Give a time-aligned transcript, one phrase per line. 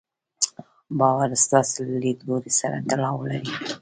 [0.99, 3.51] باور ستاسې له ليدلوري سره تړاو لري.